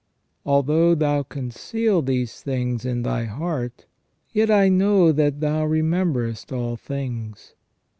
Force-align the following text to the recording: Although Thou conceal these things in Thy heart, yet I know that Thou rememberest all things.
Although 0.47 0.95
Thou 0.95 1.21
conceal 1.21 2.01
these 2.01 2.41
things 2.41 2.85
in 2.85 3.03
Thy 3.03 3.25
heart, 3.25 3.85
yet 4.31 4.49
I 4.49 4.67
know 4.67 5.11
that 5.11 5.41
Thou 5.41 5.63
rememberest 5.65 6.51
all 6.51 6.75
things. 6.75 7.53